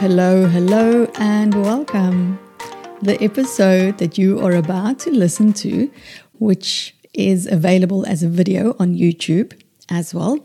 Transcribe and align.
Hello, 0.00 0.46
hello, 0.46 1.04
and 1.16 1.54
welcome. 1.62 2.38
The 3.02 3.22
episode 3.22 3.98
that 3.98 4.16
you 4.16 4.40
are 4.40 4.52
about 4.52 4.98
to 5.00 5.10
listen 5.10 5.52
to, 5.64 5.90
which 6.38 6.96
is 7.12 7.44
available 7.46 8.06
as 8.06 8.22
a 8.22 8.28
video 8.30 8.74
on 8.78 8.94
YouTube 8.94 9.52
as 9.90 10.14
well. 10.14 10.38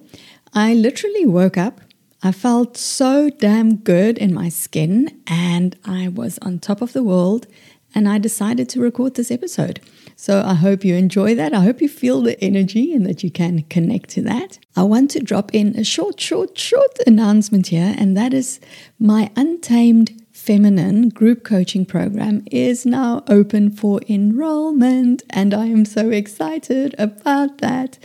I 0.54 0.74
literally 0.74 1.26
woke 1.26 1.58
up. 1.58 1.80
I 2.22 2.34
felt 2.34 2.76
so 2.76 3.30
damn 3.30 3.78
good 3.78 4.18
in 4.18 4.34
my 4.34 4.50
skin, 4.50 5.22
and 5.26 5.78
I 5.86 6.10
was 6.10 6.38
on 6.40 6.60
top 6.60 6.82
of 6.82 6.92
the 6.92 7.02
world. 7.02 7.48
And 7.96 8.10
I 8.10 8.18
decided 8.18 8.68
to 8.72 8.82
record 8.82 9.16
this 9.16 9.32
episode. 9.32 9.80
So 10.16 10.42
I 10.46 10.54
hope 10.54 10.86
you 10.86 10.96
enjoy 10.96 11.36
that. 11.36 11.54
I 11.54 11.62
hope 11.62 11.82
you 11.82 11.90
feel 11.90 12.22
the 12.22 12.42
energy 12.44 12.94
and 12.94 13.06
that 13.06 13.24
you 13.24 13.30
can 13.30 13.64
connect 13.64 14.10
to 14.12 14.22
that. 14.24 14.60
I 14.76 14.84
want 14.84 15.12
to 15.12 15.20
drop 15.20 15.54
in 15.54 15.78
a 15.78 15.84
short, 15.84 16.20
short, 16.20 16.58
short 16.58 17.00
announcement 17.06 17.68
here, 17.68 17.94
and 17.98 18.16
that 18.16 18.34
is 18.34 18.60
my 18.98 19.30
Untamed 19.36 20.22
Feminine 20.32 21.10
group 21.10 21.44
coaching 21.44 21.86
program 21.86 22.44
is 22.52 22.86
now 22.86 23.24
open 23.28 23.72
for 23.72 24.00
enrollment, 24.08 25.24
and 25.30 25.54
I 25.54 25.66
am 25.66 25.86
so 25.86 26.12
excited 26.12 26.94
about 27.00 27.58
that. 27.60 27.98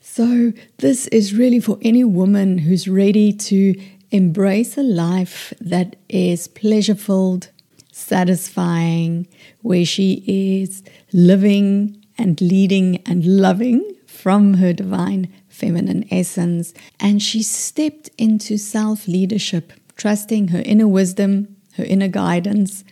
So, 0.00 0.52
this 0.76 1.06
is 1.08 1.34
really 1.34 1.60
for 1.60 1.78
any 1.82 2.04
woman 2.04 2.58
who's 2.58 2.86
ready 2.86 3.32
to 3.32 3.74
embrace 4.10 4.78
a 4.78 4.82
life 4.82 5.52
that 5.60 5.96
is 6.08 6.46
pleasure 6.46 6.94
filled, 6.94 7.50
satisfying, 7.98 9.26
where 9.62 9.84
she 9.84 10.22
is 10.26 10.82
living 11.12 12.04
and 12.16 12.40
leading 12.40 12.96
and 13.06 13.24
loving 13.24 13.84
from 14.06 14.54
her 14.54 14.72
divine 14.72 15.32
feminine 15.48 16.06
essence. 16.10 16.74
And 17.00 17.22
she 17.22 17.42
stepped 17.42 18.10
into 18.18 18.56
self 18.56 19.08
leadership, 19.08 19.72
trusting 19.96 20.48
her 20.48 20.62
inner 20.64 20.88
wisdom, 20.88 21.56
her 21.76 21.84
inner 21.84 22.08
guidance. 22.08 22.84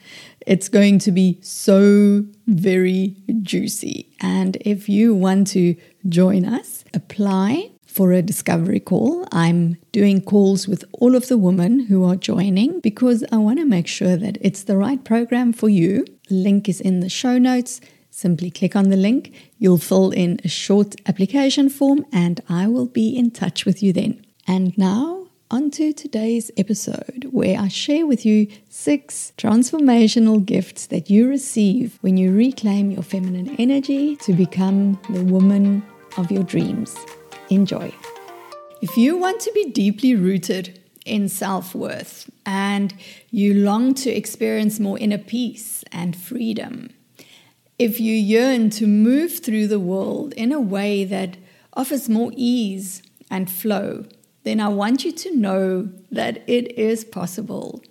It's 0.46 0.68
going 0.68 1.00
to 1.00 1.10
be 1.10 1.38
so 1.42 2.24
very 2.46 3.16
juicy. 3.42 4.08
And 4.20 4.56
if 4.60 4.88
you 4.88 5.14
want 5.14 5.48
to 5.48 5.74
join 6.08 6.44
us, 6.44 6.84
apply 6.94 7.70
for 7.96 8.12
a 8.12 8.20
discovery 8.20 8.78
call. 8.78 9.26
I'm 9.32 9.78
doing 9.90 10.20
calls 10.20 10.68
with 10.68 10.84
all 10.92 11.16
of 11.16 11.28
the 11.28 11.38
women 11.38 11.86
who 11.86 12.04
are 12.04 12.14
joining 12.14 12.78
because 12.80 13.24
I 13.32 13.38
want 13.38 13.58
to 13.58 13.64
make 13.64 13.86
sure 13.86 14.18
that 14.18 14.36
it's 14.42 14.64
the 14.64 14.76
right 14.76 15.02
program 15.02 15.54
for 15.54 15.70
you. 15.70 16.04
Link 16.28 16.68
is 16.68 16.78
in 16.78 17.00
the 17.00 17.08
show 17.08 17.38
notes. 17.38 17.80
Simply 18.10 18.50
click 18.50 18.76
on 18.76 18.90
the 18.90 18.98
link. 18.98 19.32
You'll 19.58 19.78
fill 19.78 20.10
in 20.10 20.40
a 20.44 20.48
short 20.48 20.94
application 21.06 21.70
form 21.70 22.04
and 22.12 22.42
I 22.50 22.68
will 22.68 22.84
be 22.84 23.16
in 23.16 23.30
touch 23.30 23.64
with 23.64 23.82
you 23.82 23.94
then. 23.94 24.22
And 24.46 24.76
now, 24.76 25.28
on 25.50 25.70
to 25.70 25.94
today's 25.94 26.50
episode, 26.58 27.28
where 27.30 27.58
I 27.58 27.68
share 27.68 28.06
with 28.06 28.26
you 28.26 28.48
six 28.68 29.32
transformational 29.38 30.44
gifts 30.44 30.86
that 30.88 31.08
you 31.08 31.30
receive 31.30 31.98
when 32.02 32.18
you 32.18 32.36
reclaim 32.36 32.90
your 32.90 33.02
feminine 33.02 33.56
energy 33.58 34.16
to 34.16 34.34
become 34.34 35.00
the 35.08 35.24
woman 35.24 35.82
of 36.18 36.30
your 36.30 36.42
dreams. 36.42 36.94
Enjoy. 37.50 37.92
If 38.82 38.96
you 38.96 39.16
want 39.16 39.40
to 39.40 39.52
be 39.52 39.70
deeply 39.70 40.14
rooted 40.14 40.80
in 41.04 41.28
self 41.28 41.74
worth 41.74 42.28
and 42.44 42.92
you 43.30 43.54
long 43.54 43.94
to 43.94 44.10
experience 44.10 44.80
more 44.80 44.98
inner 44.98 45.18
peace 45.18 45.84
and 45.92 46.16
freedom, 46.16 46.90
if 47.78 48.00
you 48.00 48.14
yearn 48.14 48.70
to 48.70 48.86
move 48.86 49.38
through 49.38 49.68
the 49.68 49.80
world 49.80 50.32
in 50.34 50.50
a 50.50 50.60
way 50.60 51.04
that 51.04 51.36
offers 51.74 52.08
more 52.08 52.32
ease 52.34 53.02
and 53.30 53.50
flow, 53.50 54.06
then 54.44 54.60
I 54.60 54.68
want 54.68 55.04
you 55.04 55.12
to 55.12 55.36
know 55.36 55.90
that 56.10 56.42
it 56.48 56.78
is 56.78 57.04
possible. 57.04 57.82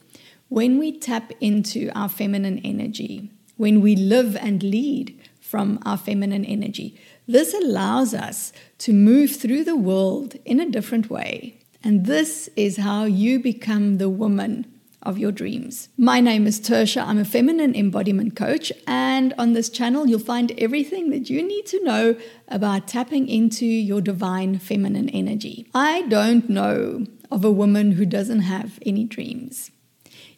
When 0.50 0.80
we 0.80 0.98
tap 0.98 1.32
into 1.40 1.92
our 1.96 2.10
feminine 2.10 2.60
energy, 2.64 3.32
when 3.58 3.82
we 3.82 3.96
live 3.96 4.36
and 4.38 4.62
lead 4.64 5.20
from 5.40 5.80
our 5.86 5.98
feminine 5.98 6.46
energy, 6.46 7.00
this 7.28 7.54
allows 7.54 8.14
us 8.14 8.54
to 8.80 8.94
move 8.94 9.36
through 9.36 9.64
the 9.64 9.76
world 9.76 10.36
in 10.46 10.60
a 10.60 10.70
different 10.70 11.10
way. 11.10 11.60
And 11.84 12.06
this 12.06 12.50
is 12.56 12.78
how 12.78 13.06
you 13.06 13.40
become 13.40 13.98
the 13.98 14.10
woman 14.10 14.66
of 15.04 15.20
your 15.20 15.32
dreams. 15.32 15.90
My 15.98 16.20
name 16.20 16.48
is 16.48 16.60
Tertia. 16.60 17.06
I'm 17.06 17.20
a 17.20 17.26
feminine 17.26 17.76
embodiment 17.76 18.36
coach. 18.36 18.72
And 18.88 19.34
on 19.38 19.54
this 19.54 19.70
channel, 19.70 20.08
you'll 20.08 20.20
find 20.20 20.52
everything 20.58 21.12
that 21.12 21.30
you 21.30 21.44
need 21.44 21.68
to 21.68 21.84
know 21.84 22.16
about 22.48 22.88
tapping 22.88 23.28
into 23.28 23.66
your 23.66 24.02
divine 24.02 24.58
feminine 24.58 25.10
energy. 25.10 25.68
I 25.74 26.04
don't 26.04 26.50
know 26.50 27.06
of 27.32 27.46
a 27.46 27.52
woman 27.52 27.94
who 27.94 28.06
doesn't 28.06 28.42
have 28.42 28.80
any 28.86 29.04
dreams. 29.04 29.70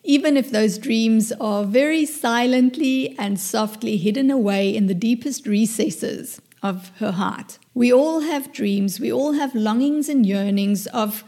Even 0.04 0.38
if 0.38 0.52
those 0.52 0.78
dreams 0.78 1.32
are 1.40 1.64
very 1.64 2.06
silently 2.06 3.18
and 3.18 3.40
softly 3.40 3.98
hidden 3.98 4.32
away 4.32 4.74
in 4.76 4.88
the 4.88 4.94
deepest 4.94 5.48
recesses 5.48 6.42
of 6.64 6.92
her 7.00 7.12
heart. 7.12 7.60
We 7.74 7.94
all 7.94 8.22
have 8.22 8.52
dreams, 8.52 9.00
we 9.00 9.12
all 9.12 9.34
have 9.34 9.54
longings 9.56 10.10
and 10.10 10.26
yearnings 10.26 10.88
of 10.88 11.24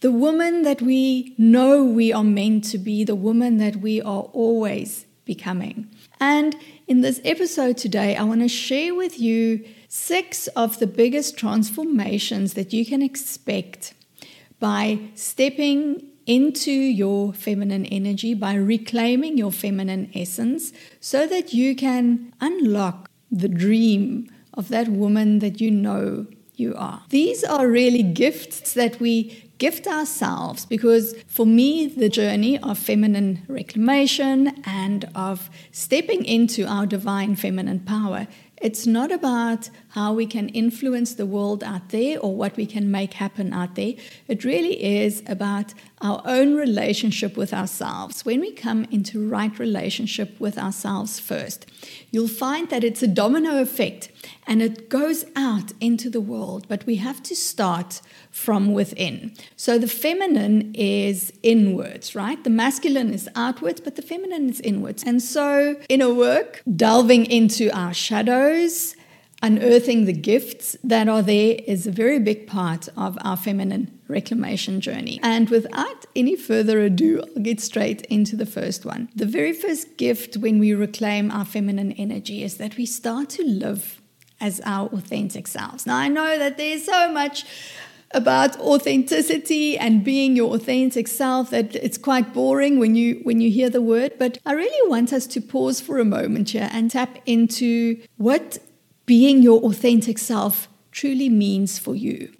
the 0.00 0.12
woman 0.12 0.62
that 0.62 0.82
we 0.82 1.34
know 1.38 1.84
we 1.84 2.12
are 2.12 2.24
meant 2.24 2.64
to 2.64 2.78
be, 2.78 3.04
the 3.04 3.14
woman 3.14 3.56
that 3.58 3.76
we 3.76 4.02
are 4.02 4.24
always 4.32 5.06
becoming. 5.24 5.88
And 6.20 6.56
in 6.86 7.00
this 7.00 7.20
episode 7.24 7.78
today, 7.78 8.16
I 8.16 8.24
want 8.24 8.42
to 8.42 8.48
share 8.48 8.94
with 8.94 9.18
you 9.18 9.64
six 9.88 10.46
of 10.48 10.78
the 10.78 10.86
biggest 10.86 11.38
transformations 11.38 12.54
that 12.54 12.72
you 12.72 12.84
can 12.84 13.00
expect 13.00 13.94
by 14.60 14.98
stepping 15.14 16.04
into 16.26 16.70
your 16.70 17.32
feminine 17.32 17.86
energy, 17.86 18.34
by 18.34 18.54
reclaiming 18.54 19.38
your 19.38 19.52
feminine 19.52 20.10
essence, 20.14 20.72
so 21.00 21.26
that 21.26 21.52
you 21.52 21.74
can 21.74 22.32
unlock 22.40 23.10
the 23.30 23.48
dream 23.48 24.28
of 24.54 24.68
that 24.68 24.88
woman 24.88 25.40
that 25.40 25.60
you 25.60 25.70
know 25.70 26.26
you 26.56 26.74
are. 26.76 27.02
These 27.08 27.42
are 27.44 27.68
really 27.68 28.02
gifts 28.02 28.74
that 28.74 29.00
we 29.00 29.50
gift 29.58 29.86
ourselves 29.86 30.66
because 30.66 31.14
for 31.26 31.46
me, 31.46 31.86
the 31.86 32.08
journey 32.08 32.58
of 32.58 32.78
feminine 32.78 33.42
reclamation 33.48 34.62
and 34.64 35.08
of 35.14 35.50
stepping 35.72 36.24
into 36.24 36.64
our 36.66 36.86
divine 36.86 37.36
feminine 37.36 37.80
power 37.80 38.26
it's 38.64 38.86
not 38.86 39.12
about 39.12 39.68
how 39.94 40.12
we 40.12 40.26
can 40.26 40.48
influence 40.48 41.14
the 41.14 41.24
world 41.24 41.62
out 41.62 41.90
there 41.90 42.18
or 42.18 42.34
what 42.34 42.56
we 42.56 42.66
can 42.66 42.90
make 42.90 43.14
happen 43.14 43.52
out 43.52 43.76
there. 43.76 43.94
It 44.26 44.42
really 44.42 44.82
is 44.82 45.22
about 45.28 45.72
our 46.00 46.20
own 46.24 46.56
relationship 46.56 47.36
with 47.36 47.54
ourselves. 47.54 48.24
When 48.24 48.40
we 48.40 48.50
come 48.50 48.86
into 48.90 49.28
right 49.28 49.56
relationship 49.56 50.40
with 50.40 50.58
ourselves 50.58 51.20
first, 51.20 51.66
you'll 52.10 52.26
find 52.26 52.70
that 52.70 52.82
it's 52.82 53.04
a 53.04 53.06
domino 53.06 53.62
effect 53.62 54.10
and 54.48 54.60
it 54.60 54.88
goes 54.88 55.24
out 55.36 55.70
into 55.80 56.10
the 56.10 56.20
world, 56.20 56.66
but 56.68 56.84
we 56.86 56.96
have 56.96 57.22
to 57.22 57.36
start 57.36 58.00
from 58.32 58.72
within. 58.72 59.32
So 59.54 59.78
the 59.78 59.86
feminine 59.86 60.74
is 60.74 61.32
inwards, 61.44 62.16
right? 62.16 62.42
The 62.42 62.50
masculine 62.50 63.14
is 63.14 63.28
outwards, 63.36 63.80
but 63.80 63.94
the 63.94 64.02
feminine 64.02 64.50
is 64.50 64.60
inwards. 64.60 65.04
And 65.04 65.22
so, 65.22 65.76
in 65.88 66.02
a 66.02 66.12
work, 66.12 66.62
delving 66.76 67.26
into 67.26 67.70
our 67.70 67.94
shadows, 67.94 68.93
unearthing 69.44 70.06
the 70.06 70.12
gifts 70.12 70.74
that 70.82 71.06
are 71.06 71.20
there 71.20 71.56
is 71.66 71.86
a 71.86 71.92
very 71.92 72.18
big 72.18 72.46
part 72.46 72.88
of 72.96 73.18
our 73.20 73.36
feminine 73.36 73.90
reclamation 74.08 74.80
journey. 74.80 75.20
And 75.22 75.50
without 75.50 76.06
any 76.16 76.34
further 76.34 76.80
ado, 76.80 77.22
I'll 77.22 77.42
get 77.42 77.60
straight 77.60 78.00
into 78.06 78.36
the 78.36 78.46
first 78.46 78.86
one. 78.86 79.10
The 79.14 79.26
very 79.26 79.52
first 79.52 79.98
gift 79.98 80.38
when 80.38 80.58
we 80.58 80.72
reclaim 80.72 81.30
our 81.30 81.44
feminine 81.44 81.92
energy 81.92 82.42
is 82.42 82.56
that 82.56 82.78
we 82.78 82.86
start 82.86 83.28
to 83.30 83.44
live 83.44 84.00
as 84.40 84.62
our 84.64 84.88
authentic 84.88 85.46
selves. 85.46 85.86
Now, 85.86 85.98
I 85.98 86.08
know 86.08 86.38
that 86.38 86.56
there's 86.56 86.84
so 86.86 87.12
much 87.12 87.44
about 88.14 88.58
authenticity 88.60 89.76
and 89.76 90.04
being 90.04 90.36
your 90.36 90.54
authentic 90.54 91.08
self 91.08 91.50
that 91.50 91.74
it's 91.74 91.98
quite 91.98 92.32
boring 92.32 92.78
when 92.78 92.94
you 92.94 93.20
when 93.24 93.40
you 93.40 93.50
hear 93.50 93.68
the 93.68 93.82
word 93.82 94.12
but 94.18 94.38
i 94.46 94.52
really 94.52 94.88
want 94.88 95.12
us 95.12 95.26
to 95.26 95.40
pause 95.40 95.80
for 95.80 95.98
a 95.98 96.04
moment 96.04 96.50
here 96.50 96.68
and 96.72 96.92
tap 96.92 97.18
into 97.26 98.00
what 98.16 98.58
being 99.06 99.42
your 99.42 99.60
authentic 99.62 100.18
self 100.18 100.68
truly 100.92 101.28
means 101.28 101.78
for 101.78 101.94
you 101.94 102.32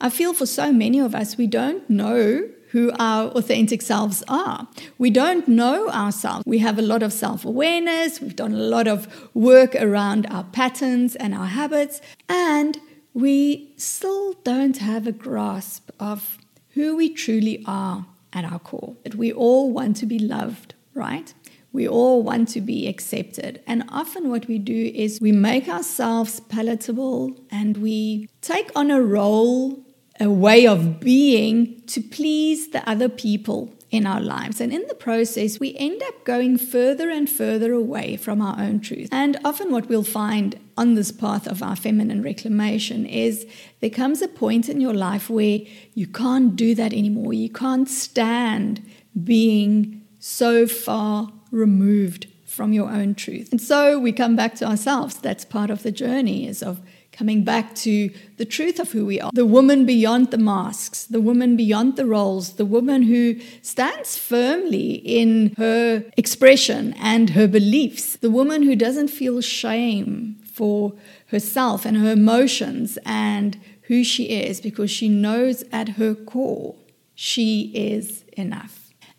i 0.00 0.08
feel 0.08 0.32
for 0.32 0.46
so 0.46 0.72
many 0.72 0.98
of 0.98 1.14
us 1.14 1.36
we 1.36 1.46
don't 1.46 1.88
know 1.88 2.48
who 2.76 2.92
our 2.98 3.28
authentic 3.30 3.80
selves 3.80 4.22
are. 4.28 4.68
We 4.98 5.08
don't 5.08 5.48
know 5.48 5.88
ourselves. 5.88 6.44
We 6.46 6.58
have 6.58 6.78
a 6.78 6.82
lot 6.82 7.02
of 7.02 7.10
self 7.10 7.44
awareness, 7.44 8.20
we've 8.20 8.36
done 8.36 8.52
a 8.52 8.58
lot 8.58 8.86
of 8.86 9.08
work 9.34 9.74
around 9.74 10.26
our 10.26 10.44
patterns 10.44 11.16
and 11.16 11.34
our 11.34 11.46
habits, 11.46 12.02
and 12.28 12.78
we 13.14 13.72
still 13.78 14.34
don't 14.44 14.76
have 14.76 15.06
a 15.06 15.12
grasp 15.12 15.90
of 15.98 16.36
who 16.74 16.96
we 16.96 17.08
truly 17.08 17.64
are 17.66 18.04
at 18.34 18.44
our 18.44 18.58
core. 18.58 18.96
That 19.04 19.14
we 19.14 19.32
all 19.32 19.72
want 19.72 19.96
to 19.98 20.06
be 20.06 20.18
loved, 20.18 20.74
right? 20.92 21.32
We 21.76 21.86
all 21.86 22.22
want 22.22 22.48
to 22.54 22.62
be 22.62 22.88
accepted. 22.88 23.62
And 23.66 23.84
often, 23.90 24.30
what 24.30 24.48
we 24.48 24.58
do 24.58 24.90
is 24.94 25.20
we 25.20 25.30
make 25.30 25.68
ourselves 25.68 26.40
palatable 26.40 27.38
and 27.50 27.76
we 27.76 28.30
take 28.40 28.70
on 28.74 28.90
a 28.90 29.02
role, 29.02 29.84
a 30.18 30.30
way 30.30 30.66
of 30.66 31.00
being 31.00 31.82
to 31.88 32.00
please 32.00 32.70
the 32.70 32.88
other 32.88 33.10
people 33.10 33.74
in 33.90 34.06
our 34.06 34.22
lives. 34.22 34.58
And 34.58 34.72
in 34.72 34.86
the 34.88 34.94
process, 34.94 35.60
we 35.60 35.76
end 35.76 36.02
up 36.04 36.24
going 36.24 36.56
further 36.56 37.10
and 37.10 37.28
further 37.28 37.74
away 37.74 38.16
from 38.16 38.40
our 38.40 38.58
own 38.58 38.80
truth. 38.80 39.10
And 39.12 39.36
often, 39.44 39.70
what 39.70 39.86
we'll 39.86 40.02
find 40.02 40.58
on 40.78 40.94
this 40.94 41.12
path 41.12 41.46
of 41.46 41.62
our 41.62 41.76
feminine 41.76 42.22
reclamation 42.22 43.04
is 43.04 43.46
there 43.80 43.90
comes 43.90 44.22
a 44.22 44.28
point 44.28 44.70
in 44.70 44.80
your 44.80 44.94
life 44.94 45.28
where 45.28 45.60
you 45.92 46.06
can't 46.06 46.56
do 46.56 46.74
that 46.74 46.94
anymore. 46.94 47.34
You 47.34 47.50
can't 47.50 47.86
stand 47.86 48.82
being 49.22 50.06
so 50.18 50.66
far 50.66 51.30
removed 51.56 52.26
from 52.44 52.72
your 52.72 52.88
own 52.88 53.14
truth. 53.14 53.50
And 53.50 53.60
so 53.60 53.98
we 53.98 54.12
come 54.12 54.36
back 54.36 54.54
to 54.56 54.64
ourselves. 54.64 55.16
That's 55.16 55.44
part 55.44 55.70
of 55.70 55.82
the 55.82 55.90
journey 55.90 56.46
is 56.46 56.62
of 56.62 56.80
coming 57.12 57.42
back 57.44 57.74
to 57.74 58.10
the 58.36 58.44
truth 58.44 58.78
of 58.78 58.92
who 58.92 59.06
we 59.06 59.20
are. 59.20 59.30
The 59.32 59.46
woman 59.46 59.86
beyond 59.86 60.30
the 60.30 60.38
masks, 60.38 61.04
the 61.04 61.20
woman 61.20 61.56
beyond 61.56 61.96
the 61.96 62.04
roles, 62.06 62.54
the 62.54 62.66
woman 62.66 63.02
who 63.02 63.40
stands 63.62 64.18
firmly 64.18 64.96
in 64.96 65.54
her 65.56 66.04
expression 66.16 66.94
and 66.98 67.30
her 67.30 67.48
beliefs, 67.48 68.16
the 68.16 68.30
woman 68.30 68.62
who 68.62 68.76
doesn't 68.76 69.08
feel 69.08 69.40
shame 69.40 70.36
for 70.44 70.92
herself 71.28 71.86
and 71.86 71.96
her 71.96 72.12
emotions 72.12 72.98
and 73.06 73.58
who 73.82 74.04
she 74.04 74.24
is 74.24 74.60
because 74.60 74.90
she 74.90 75.08
knows 75.08 75.64
at 75.72 75.90
her 75.90 76.14
core 76.14 76.74
she 77.14 77.72
is 77.74 78.24
enough. 78.36 78.75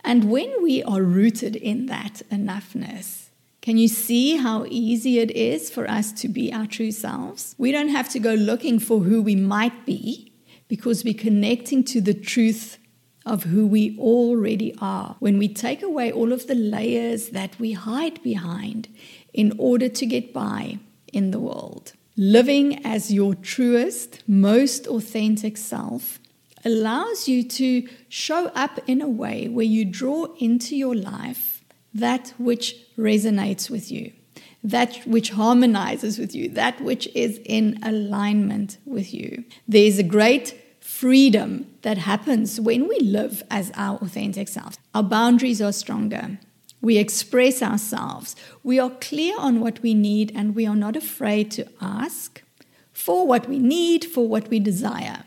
And 0.07 0.31
when 0.31 0.63
we 0.63 0.81
are 0.83 1.01
rooted 1.01 1.57
in 1.57 1.87
that 1.87 2.21
enoughness, 2.31 3.27
can 3.61 3.77
you 3.77 3.89
see 3.89 4.37
how 4.37 4.65
easy 4.69 5.19
it 5.19 5.31
is 5.31 5.69
for 5.69 5.85
us 5.85 6.13
to 6.13 6.29
be 6.29 6.53
our 6.53 6.65
true 6.65 6.91
selves? 6.91 7.53
We 7.57 7.73
don't 7.73 7.89
have 7.89 8.07
to 8.11 8.19
go 8.19 8.33
looking 8.33 8.79
for 8.79 9.01
who 9.01 9.21
we 9.21 9.35
might 9.35 9.85
be 9.85 10.31
because 10.69 11.03
we're 11.03 11.13
connecting 11.13 11.83
to 11.83 11.99
the 11.99 12.13
truth 12.13 12.77
of 13.25 13.43
who 13.43 13.67
we 13.67 13.99
already 13.99 14.73
are. 14.79 15.17
When 15.19 15.37
we 15.37 15.49
take 15.49 15.83
away 15.83 16.09
all 16.09 16.31
of 16.31 16.47
the 16.47 16.55
layers 16.55 17.31
that 17.31 17.59
we 17.59 17.73
hide 17.73 18.23
behind 18.23 18.87
in 19.33 19.53
order 19.57 19.89
to 19.89 20.05
get 20.05 20.31
by 20.31 20.79
in 21.11 21.31
the 21.31 21.39
world. 21.41 21.91
Living 22.15 22.85
as 22.85 23.11
your 23.11 23.35
truest, 23.35 24.23
most 24.25 24.87
authentic 24.87 25.57
self 25.57 26.19
allows 26.67 27.27
you 27.27 27.43
to 27.43 27.87
show 28.09 28.47
up 28.47 28.79
in 28.87 29.01
a 29.01 29.07
way 29.07 29.47
where 29.47 29.65
you 29.65 29.85
draw 29.85 30.25
into 30.39 30.75
your 30.75 30.95
life 30.95 31.63
that 31.93 32.33
which 32.37 32.75
resonates 32.97 33.69
with 33.69 33.91
you, 33.91 34.11
that 34.63 34.97
which 35.07 35.29
harmonizes 35.31 36.19
with 36.19 36.35
you, 36.35 36.49
that 36.49 36.79
which 36.81 37.07
is 37.15 37.39
in 37.45 37.79
alignment 37.81 38.77
with 38.85 39.13
you. 39.13 39.45
There's 39.67 39.97
a 39.97 40.03
great 40.03 40.61
freedom 40.79 41.49
that 41.81 41.97
happens 41.97 42.59
when 42.59 42.87
we 42.87 42.99
live 42.99 43.43
as 43.49 43.71
our 43.75 43.97
authentic 43.99 44.47
selves. 44.47 44.77
Our 44.93 45.03
boundaries 45.03 45.61
are 45.61 45.71
stronger. 45.71 46.37
We 46.81 46.97
express 46.97 47.63
ourselves. 47.63 48.35
We 48.63 48.77
are 48.79 48.89
clear 48.89 49.35
on 49.39 49.61
what 49.61 49.81
we 49.81 49.93
need 49.93 50.31
and 50.35 50.53
we 50.53 50.67
are 50.67 50.75
not 50.75 50.95
afraid 50.95 51.49
to 51.51 51.67
ask 51.81 52.43
for 52.93 53.25
what 53.25 53.47
we 53.47 53.59
need, 53.59 54.05
for 54.05 54.27
what 54.27 54.49
we 54.49 54.59
desire. 54.59 55.23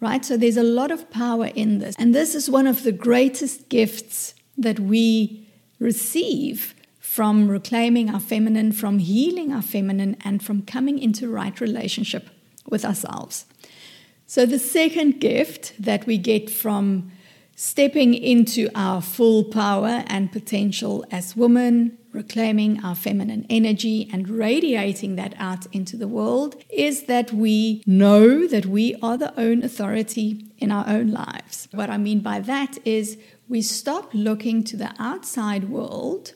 Right? 0.00 0.24
So 0.24 0.36
there's 0.36 0.56
a 0.56 0.62
lot 0.62 0.90
of 0.90 1.10
power 1.10 1.46
in 1.46 1.78
this. 1.78 1.94
And 1.98 2.14
this 2.14 2.34
is 2.34 2.48
one 2.48 2.66
of 2.66 2.84
the 2.84 2.92
greatest 2.92 3.68
gifts 3.68 4.34
that 4.56 4.80
we 4.80 5.46
receive 5.78 6.74
from 6.98 7.48
reclaiming 7.48 8.08
our 8.08 8.20
feminine, 8.20 8.72
from 8.72 8.98
healing 8.98 9.52
our 9.52 9.62
feminine, 9.62 10.16
and 10.24 10.42
from 10.42 10.62
coming 10.62 10.98
into 10.98 11.28
right 11.28 11.60
relationship 11.60 12.30
with 12.68 12.84
ourselves. 12.84 13.46
So, 14.26 14.46
the 14.46 14.60
second 14.60 15.20
gift 15.20 15.74
that 15.76 16.06
we 16.06 16.16
get 16.16 16.48
from 16.48 17.10
stepping 17.62 18.14
into 18.14 18.70
our 18.74 19.02
full 19.02 19.44
power 19.44 20.02
and 20.06 20.32
potential 20.32 21.04
as 21.10 21.36
women, 21.36 21.98
reclaiming 22.10 22.82
our 22.82 22.94
feminine 22.94 23.44
energy 23.50 24.08
and 24.10 24.30
radiating 24.30 25.16
that 25.16 25.34
out 25.36 25.66
into 25.66 25.94
the 25.94 26.08
world 26.08 26.56
is 26.70 27.02
that 27.02 27.30
we 27.34 27.82
know 27.84 28.46
that 28.46 28.64
we 28.64 28.96
are 29.02 29.18
the 29.18 29.38
own 29.38 29.62
authority 29.62 30.42
in 30.56 30.72
our 30.72 30.88
own 30.88 31.10
lives. 31.10 31.68
What 31.72 31.90
I 31.90 31.98
mean 31.98 32.20
by 32.20 32.40
that 32.40 32.78
is 32.86 33.18
we 33.46 33.60
stop 33.60 34.08
looking 34.14 34.64
to 34.64 34.78
the 34.78 34.94
outside 34.98 35.68
world 35.68 36.32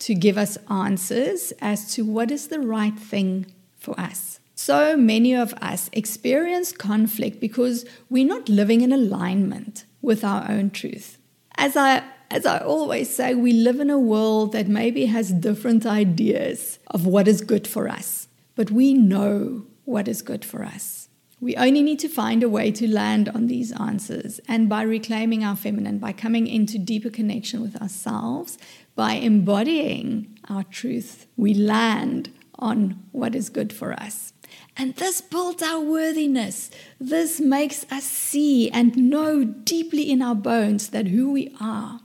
to 0.00 0.14
give 0.14 0.36
us 0.36 0.58
answers 0.68 1.50
as 1.62 1.94
to 1.94 2.04
what 2.04 2.30
is 2.30 2.48
the 2.48 2.60
right 2.60 2.98
thing 2.98 3.46
for 3.78 3.98
us. 3.98 4.38
So 4.54 4.98
many 4.98 5.34
of 5.34 5.54
us 5.62 5.88
experience 5.94 6.72
conflict 6.72 7.40
because 7.40 7.86
we're 8.10 8.26
not 8.26 8.50
living 8.50 8.82
in 8.82 8.92
alignment 8.92 9.86
with 10.02 10.24
our 10.24 10.50
own 10.50 10.70
truth. 10.70 11.18
As 11.56 11.76
I 11.76 12.02
as 12.30 12.44
I 12.44 12.58
always 12.58 13.08
say, 13.08 13.34
we 13.34 13.52
live 13.52 13.80
in 13.80 13.88
a 13.88 13.98
world 13.98 14.52
that 14.52 14.68
maybe 14.68 15.06
has 15.06 15.32
different 15.32 15.86
ideas 15.86 16.78
of 16.88 17.06
what 17.06 17.26
is 17.26 17.40
good 17.40 17.66
for 17.66 17.88
us, 17.88 18.28
but 18.54 18.70
we 18.70 18.92
know 18.92 19.64
what 19.86 20.08
is 20.08 20.20
good 20.20 20.44
for 20.44 20.62
us. 20.62 21.08
We 21.40 21.56
only 21.56 21.82
need 21.82 22.00
to 22.00 22.08
find 22.08 22.42
a 22.42 22.48
way 22.48 22.70
to 22.72 22.86
land 22.86 23.28
on 23.28 23.46
these 23.46 23.72
answers. 23.72 24.40
And 24.48 24.68
by 24.68 24.82
reclaiming 24.82 25.44
our 25.44 25.56
feminine, 25.56 25.98
by 25.98 26.12
coming 26.12 26.46
into 26.46 26.78
deeper 26.78 27.10
connection 27.10 27.62
with 27.62 27.80
ourselves, 27.80 28.58
by 28.96 29.12
embodying 29.12 30.38
our 30.48 30.64
truth, 30.64 31.26
we 31.36 31.54
land 31.54 32.32
on 32.58 33.02
what 33.12 33.34
is 33.36 33.48
good 33.48 33.72
for 33.72 33.92
us. 33.92 34.32
And 34.76 34.94
this 34.96 35.20
builds 35.20 35.62
our 35.62 35.80
worthiness. 35.80 36.70
This 37.00 37.40
makes 37.40 37.84
us 37.90 38.04
see 38.04 38.70
and 38.70 38.96
know 38.96 39.44
deeply 39.44 40.10
in 40.10 40.22
our 40.22 40.34
bones 40.36 40.90
that 40.90 41.08
who 41.08 41.32
we 41.32 41.54
are 41.60 42.00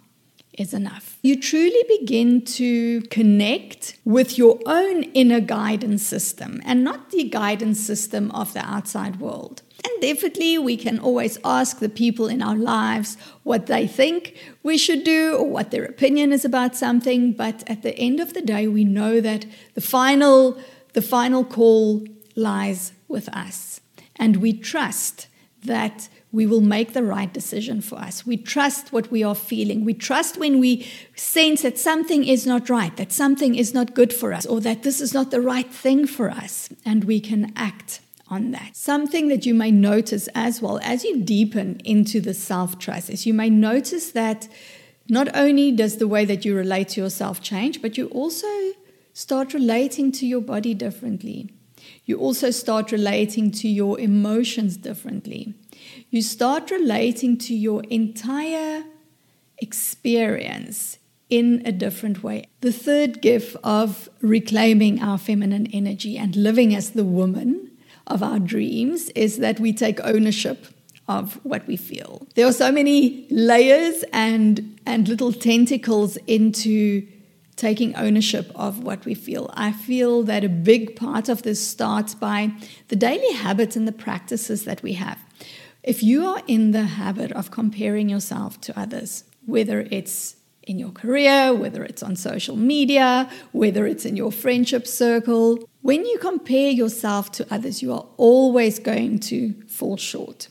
is 0.58 0.74
enough. 0.74 1.18
You 1.22 1.40
truly 1.40 1.84
begin 2.00 2.44
to 2.46 3.02
connect 3.04 3.98
with 4.06 4.38
your 4.38 4.60
own 4.66 5.04
inner 5.14 5.40
guidance 5.40 6.06
system 6.06 6.62
and 6.66 6.84
not 6.84 7.12
the 7.12 7.24
guidance 7.24 7.80
system 7.80 8.32
of 8.32 8.54
the 8.54 8.66
outside 8.66 9.20
world. 9.20 9.62
And 9.86 10.02
definitely, 10.02 10.58
we 10.58 10.78
can 10.78 11.00
always 11.00 11.38
ask 11.44 11.80
the 11.80 11.90
people 11.90 12.28
in 12.28 12.42
our 12.42 12.56
lives 12.56 13.18
what 13.44 13.66
they 13.66 13.86
think 13.86 14.38
we 14.64 14.78
should 14.78 15.04
do 15.04 15.36
or 15.36 15.50
what 15.50 15.72
their 15.72 15.84
opinion 15.84 16.32
is 16.32 16.46
about 16.46 16.76
something. 16.76 17.34
But 17.34 17.70
at 17.70 17.82
the 17.82 17.98
end 17.98 18.22
of 18.22 18.34
the 18.34 18.42
day, 18.42 18.68
we 18.68 18.86
know 18.86 19.20
that 19.20 19.46
the 19.74 19.82
final, 19.82 20.58
the 20.94 21.02
final 21.02 21.44
call 21.44 22.06
lies 22.36 22.94
with 23.08 23.30
us. 23.30 23.82
And 24.16 24.38
we 24.38 24.54
trust 24.54 25.28
that 25.64 26.10
we 26.32 26.46
will 26.46 26.62
make 26.62 26.94
the 26.94 27.04
right 27.04 27.32
decision 27.32 27.80
for 27.80 27.98
us. 27.98 28.26
We 28.26 28.38
trust 28.38 28.92
what 28.92 29.12
we 29.12 29.24
are 29.24 29.36
feeling. 29.36 29.86
We 29.86 29.94
trust 29.94 30.38
when 30.38 30.60
we 30.60 30.88
sense 31.16 31.62
that 31.62 31.78
something 31.78 32.26
is 32.26 32.46
not 32.46 32.70
right, 32.70 32.96
that 32.98 33.12
something 33.12 33.56
is 33.56 33.74
not 33.74 33.94
good 33.94 34.12
for 34.12 34.34
us, 34.34 34.46
or 34.46 34.60
that 34.62 34.84
this 34.84 35.00
is 35.00 35.14
not 35.14 35.30
the 35.30 35.42
right 35.42 35.72
thing 35.72 36.08
for 36.08 36.32
us, 36.32 36.70
and 36.84 37.04
we 37.04 37.20
can 37.20 37.54
act 37.56 38.02
on 38.28 38.52
that. 38.52 38.76
Something 38.76 39.28
that 39.28 39.46
you 39.46 39.54
may 39.54 39.70
notice 39.70 40.28
as 40.34 40.62
well 40.62 40.80
as 40.84 41.04
you 41.04 41.22
deepen 41.22 41.80
into 41.86 42.20
the 42.20 42.34
self 42.34 42.80
trust 42.80 43.12
is 43.12 43.28
you 43.28 43.34
may 43.34 43.50
notice 43.50 44.12
that 44.12 44.48
not 45.08 45.36
only 45.36 45.72
does 45.72 45.98
the 45.98 46.08
way 46.08 46.26
that 46.26 46.46
you 46.46 46.56
relate 46.56 46.90
to 46.90 47.02
yourself 47.02 47.42
change, 47.42 47.82
but 47.82 47.98
you 47.98 48.08
also 48.08 48.48
start 49.14 49.54
relating 49.54 50.12
to 50.14 50.26
your 50.26 50.42
body 50.42 50.74
differently. 50.74 51.52
You 52.06 52.18
also 52.18 52.52
start 52.52 52.92
relating 52.92 53.52
to 53.52 53.68
your 53.68 54.00
emotions 54.00 54.78
differently 54.78 55.54
you 56.10 56.22
start 56.22 56.70
relating 56.72 57.38
to 57.40 57.56
your 57.56 57.84
entire 57.90 58.84
experience 59.58 61.00
in 61.30 61.64
a 61.66 61.72
different 61.72 62.24
way. 62.24 62.46
The 62.62 62.72
third 62.72 63.22
gift 63.22 63.56
of 63.64 64.10
reclaiming 64.22 65.02
our 65.02 65.18
feminine 65.18 65.68
energy 65.74 66.18
and 66.18 66.36
living 66.36 66.76
as 66.76 66.92
the 66.92 67.04
woman 67.04 67.72
of 68.06 68.22
our 68.22 68.40
dreams 68.40 69.10
is 69.16 69.38
that 69.38 69.60
we 69.60 69.74
take 69.74 70.00
ownership 70.04 70.68
of 71.08 71.40
what 71.44 71.66
we 71.66 71.78
feel. 71.78 72.28
There 72.36 72.46
are 72.46 72.54
so 72.54 72.72
many 72.72 73.26
layers 73.30 74.04
and 74.14 74.80
and 74.86 75.08
little 75.08 75.32
tentacles 75.34 76.18
into 76.28 77.08
taking 77.56 77.96
ownership 77.96 78.52
of 78.56 78.84
what 78.84 79.06
we 79.06 79.14
feel. 79.14 79.50
I 79.54 79.72
feel 79.72 80.24
that 80.24 80.44
a 80.44 80.50
big 80.50 80.96
part 80.96 81.30
of 81.30 81.44
this 81.44 81.66
starts 81.66 82.16
by 82.16 82.52
the 82.88 82.96
daily 82.96 83.34
habits 83.34 83.76
and 83.76 83.88
the 83.88 83.92
practices 83.92 84.66
that 84.66 84.82
we 84.84 84.94
have. 84.94 85.20
If 85.84 86.02
you 86.02 86.26
are 86.26 86.42
in 86.48 86.72
the 86.72 86.84
habit 86.84 87.32
of 87.34 87.52
comparing 87.52 88.10
yourself 88.10 88.60
to 88.62 88.80
others, 88.80 89.26
whether 89.46 89.82
it's 89.92 90.38
in 90.64 90.80
your 90.80 90.92
career, 90.92 91.54
whether 91.54 91.84
it's 91.84 92.02
on 92.02 92.16
social 92.16 92.56
media, 92.56 93.30
whether 93.52 93.86
it's 93.86 94.06
in 94.06 94.16
your 94.16 94.32
friendship 94.32 94.88
circle, 94.88 95.60
when 95.82 96.06
you 96.06 96.18
compare 96.20 96.72
yourself 96.72 97.32
to 97.34 97.46
others, 97.54 97.82
you 97.82 97.92
are 97.92 98.06
always 98.16 98.80
going 98.80 99.20
to 99.20 99.54
fall 99.68 99.98
short. 99.98 100.48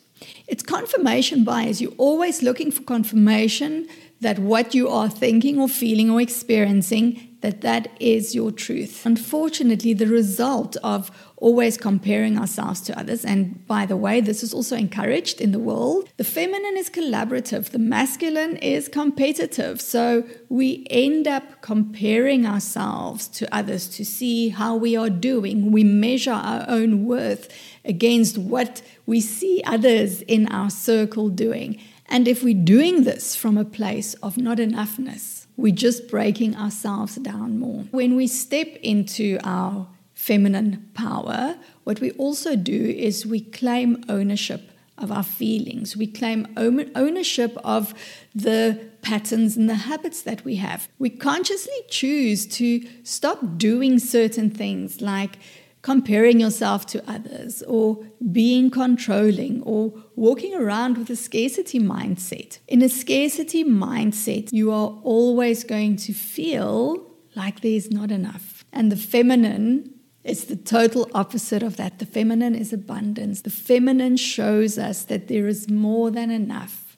It's 0.46 0.62
confirmation 0.62 1.44
bias. 1.44 1.80
You're 1.80 1.92
always 1.96 2.42
looking 2.42 2.70
for 2.70 2.82
confirmation 2.82 3.88
that 4.22 4.38
what 4.38 4.74
you 4.74 4.88
are 4.88 5.08
thinking 5.08 5.58
or 5.58 5.68
feeling 5.68 6.08
or 6.08 6.20
experiencing 6.20 7.28
that 7.40 7.60
that 7.60 7.88
is 7.98 8.36
your 8.36 8.52
truth. 8.52 9.04
Unfortunately, 9.04 9.92
the 9.92 10.06
result 10.06 10.76
of 10.84 11.10
always 11.36 11.76
comparing 11.76 12.38
ourselves 12.38 12.80
to 12.80 12.96
others, 12.96 13.24
and 13.24 13.66
by 13.66 13.84
the 13.84 13.96
way, 13.96 14.20
this 14.20 14.44
is 14.44 14.54
also 14.54 14.76
encouraged 14.76 15.40
in 15.40 15.50
the 15.50 15.58
world, 15.58 16.08
the 16.18 16.24
feminine 16.24 16.76
is 16.76 16.88
collaborative, 16.88 17.70
the 17.70 17.80
masculine 17.80 18.56
is 18.58 18.88
competitive. 18.88 19.80
So 19.80 20.22
we 20.48 20.86
end 20.88 21.26
up 21.26 21.60
comparing 21.60 22.46
ourselves 22.46 23.26
to 23.28 23.52
others 23.52 23.88
to 23.96 24.04
see 24.04 24.50
how 24.50 24.76
we 24.76 24.94
are 24.94 25.10
doing. 25.10 25.72
We 25.72 25.82
measure 25.82 26.30
our 26.30 26.64
own 26.68 27.06
worth 27.06 27.52
against 27.84 28.38
what 28.38 28.82
we 29.04 29.20
see 29.20 29.62
others 29.66 30.22
in 30.22 30.46
our 30.46 30.70
circle 30.70 31.28
doing. 31.28 31.80
And 32.12 32.28
if 32.28 32.44
we're 32.44 32.52
doing 32.62 33.04
this 33.04 33.34
from 33.34 33.56
a 33.56 33.64
place 33.64 34.12
of 34.22 34.36
not 34.36 34.58
enoughness, 34.58 35.46
we're 35.56 35.74
just 35.74 36.08
breaking 36.08 36.54
ourselves 36.54 37.14
down 37.16 37.58
more. 37.58 37.84
When 37.90 38.16
we 38.16 38.26
step 38.26 38.68
into 38.82 39.38
our 39.44 39.88
feminine 40.12 40.90
power, 40.92 41.56
what 41.84 42.00
we 42.00 42.10
also 42.12 42.54
do 42.54 42.84
is 42.84 43.24
we 43.24 43.40
claim 43.40 44.04
ownership 44.10 44.72
of 44.98 45.10
our 45.10 45.22
feelings. 45.22 45.96
We 45.96 46.06
claim 46.06 46.46
ownership 46.54 47.56
of 47.64 47.94
the 48.34 48.78
patterns 49.00 49.56
and 49.56 49.70
the 49.70 49.74
habits 49.74 50.20
that 50.22 50.44
we 50.44 50.56
have. 50.56 50.88
We 50.98 51.08
consciously 51.08 51.80
choose 51.88 52.44
to 52.58 52.86
stop 53.04 53.56
doing 53.56 53.98
certain 53.98 54.50
things 54.50 55.00
like 55.00 55.38
comparing 55.82 56.38
yourself 56.38 56.86
to 56.86 57.10
others 57.10 57.62
or 57.64 57.98
being 58.30 58.70
controlling 58.70 59.60
or 59.62 59.92
walking 60.14 60.54
around 60.54 60.96
with 60.96 61.10
a 61.10 61.16
scarcity 61.16 61.80
mindset. 61.80 62.58
In 62.68 62.82
a 62.82 62.88
scarcity 62.88 63.64
mindset, 63.64 64.52
you 64.52 64.70
are 64.70 64.98
always 65.02 65.64
going 65.64 65.96
to 65.96 66.12
feel 66.12 67.04
like 67.34 67.60
there's 67.60 67.90
not 67.90 68.10
enough. 68.10 68.64
And 68.72 68.92
the 68.92 68.96
feminine 68.96 69.92
is 70.22 70.44
the 70.44 70.56
total 70.56 71.10
opposite 71.14 71.64
of 71.64 71.76
that. 71.76 71.98
The 71.98 72.06
feminine 72.06 72.54
is 72.54 72.72
abundance. 72.72 73.40
The 73.40 73.50
feminine 73.50 74.16
shows 74.16 74.78
us 74.78 75.02
that 75.04 75.26
there 75.26 75.48
is 75.48 75.68
more 75.68 76.10
than 76.12 76.30
enough 76.30 76.96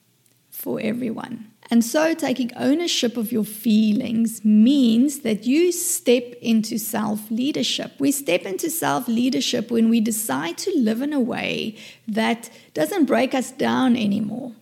for 0.50 0.78
everyone. 0.80 1.50
And 1.74 1.84
so, 1.84 2.14
taking 2.14 2.52
ownership 2.54 3.16
of 3.16 3.32
your 3.32 3.42
feelings 3.42 4.44
means 4.44 5.22
that 5.22 5.44
you 5.44 5.72
step 5.72 6.34
into 6.40 6.78
self 6.78 7.28
leadership. 7.32 7.94
We 7.98 8.12
step 8.12 8.42
into 8.42 8.70
self 8.70 9.08
leadership 9.08 9.72
when 9.72 9.88
we 9.88 10.00
decide 10.00 10.56
to 10.58 10.70
live 10.78 11.02
in 11.02 11.12
a 11.12 11.18
way 11.18 11.74
that 12.06 12.48
doesn't 12.74 13.06
break 13.06 13.34
us 13.34 13.50
down 13.50 13.96
anymore, 13.96 14.52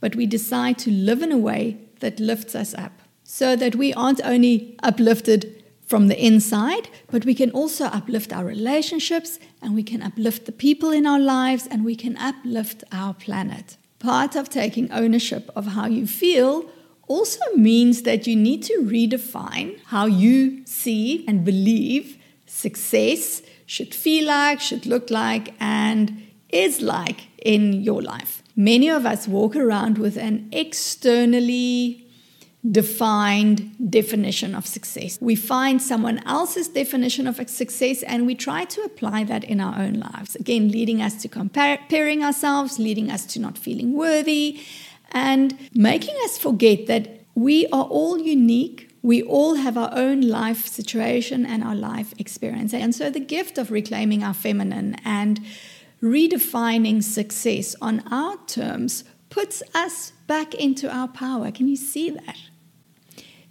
but 0.00 0.16
we 0.16 0.26
decide 0.26 0.76
to 0.80 0.90
live 0.90 1.22
in 1.22 1.30
a 1.30 1.38
way 1.38 1.78
that 2.00 2.18
lifts 2.18 2.56
us 2.56 2.74
up. 2.74 2.94
So 3.22 3.54
that 3.54 3.76
we 3.76 3.94
aren't 3.94 4.20
only 4.24 4.76
uplifted 4.82 5.62
from 5.86 6.08
the 6.08 6.20
inside, 6.20 6.88
but 7.12 7.24
we 7.24 7.36
can 7.36 7.52
also 7.52 7.84
uplift 7.84 8.32
our 8.32 8.44
relationships 8.44 9.38
and 9.62 9.76
we 9.76 9.84
can 9.84 10.02
uplift 10.02 10.46
the 10.46 10.58
people 10.66 10.90
in 10.90 11.06
our 11.06 11.20
lives 11.20 11.68
and 11.68 11.84
we 11.84 11.94
can 11.94 12.16
uplift 12.16 12.82
our 12.90 13.14
planet. 13.14 13.76
Part 13.98 14.36
of 14.36 14.48
taking 14.48 14.90
ownership 14.92 15.50
of 15.56 15.68
how 15.68 15.86
you 15.86 16.06
feel 16.06 16.68
also 17.08 17.40
means 17.54 18.02
that 18.02 18.26
you 18.26 18.36
need 18.36 18.62
to 18.64 18.82
redefine 18.82 19.78
how 19.86 20.06
you 20.06 20.64
see 20.66 21.24
and 21.28 21.44
believe 21.44 22.18
success 22.46 23.42
should 23.66 23.94
feel 23.94 24.26
like, 24.26 24.60
should 24.60 24.86
look 24.86 25.10
like, 25.10 25.54
and 25.60 26.22
is 26.50 26.80
like 26.80 27.28
in 27.42 27.72
your 27.72 28.02
life. 28.02 28.42
Many 28.54 28.88
of 28.88 29.04
us 29.04 29.28
walk 29.28 29.56
around 29.56 29.98
with 29.98 30.16
an 30.16 30.48
externally 30.52 32.05
defined 32.72 33.90
definition 33.90 34.54
of 34.54 34.66
success. 34.66 35.18
We 35.20 35.36
find 35.36 35.80
someone 35.80 36.18
else's 36.26 36.68
definition 36.68 37.26
of 37.26 37.36
success 37.48 38.02
and 38.02 38.26
we 38.26 38.34
try 38.34 38.64
to 38.64 38.82
apply 38.82 39.24
that 39.24 39.44
in 39.44 39.60
our 39.60 39.78
own 39.78 39.94
lives. 39.94 40.34
Again, 40.36 40.70
leading 40.70 41.00
us 41.02 41.20
to 41.22 41.28
comparing 41.28 42.24
ourselves, 42.24 42.78
leading 42.78 43.10
us 43.10 43.26
to 43.26 43.40
not 43.40 43.58
feeling 43.58 43.92
worthy, 43.94 44.60
and 45.12 45.56
making 45.72 46.16
us 46.24 46.38
forget 46.38 46.86
that 46.86 47.20
we 47.34 47.66
are 47.68 47.84
all 47.84 48.18
unique. 48.18 48.90
We 49.02 49.22
all 49.22 49.54
have 49.54 49.76
our 49.76 49.90
own 49.92 50.22
life 50.22 50.66
situation 50.66 51.46
and 51.46 51.62
our 51.62 51.76
life 51.76 52.12
experience. 52.18 52.74
And 52.74 52.94
so, 52.94 53.08
the 53.08 53.20
gift 53.20 53.56
of 53.56 53.70
reclaiming 53.70 54.24
our 54.24 54.34
feminine 54.34 54.96
and 55.04 55.40
redefining 56.02 57.02
success 57.02 57.76
on 57.80 58.02
our 58.10 58.36
terms 58.46 59.04
puts 59.30 59.62
us 59.74 60.12
back 60.26 60.54
into 60.54 60.90
our 60.90 61.08
power. 61.08 61.50
Can 61.52 61.68
you 61.68 61.76
see 61.76 62.10
that? 62.10 62.36